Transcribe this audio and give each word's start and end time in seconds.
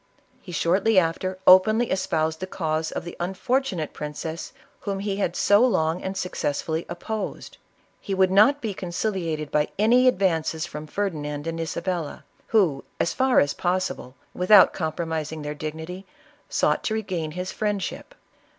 He 0.41 0.51
shortly 0.51 0.97
after 0.97 1.37
openly 1.45 1.91
es 1.91 2.07
jx>used 2.07 2.39
the 2.39 2.47
cause 2.47 2.91
of 2.91 3.03
the 3.05 3.15
unfortunate 3.19 3.93
princess 3.93 4.51
whom 4.79 4.97
lie 4.97 5.13
had 5.17 5.35
so 5.35 5.63
long 5.63 6.01
and 6.01 6.17
successfully 6.17 6.87
opposed. 6.89 7.57
He 7.99 8.15
would 8.15 8.31
not 8.31 8.61
be 8.61 8.73
conciliated 8.73 9.51
by 9.51 9.67
any 9.77 10.07
advances 10.07 10.65
from 10.65 10.87
Ferdinand 10.87 11.45
HIM! 11.45 11.59
Isabella, 11.59 12.23
who, 12.47 12.83
as 12.99 13.13
far 13.13 13.39
as 13.39 13.53
possible, 13.53 14.15
without 14.33 14.73
compromising 14.73 15.43
their 15.43 15.53
dignity, 15.53 16.07
sought 16.49 16.83
to 16.85 16.95
regain 16.95 17.29
his 17.33 17.51
friendship. 17.51 18.15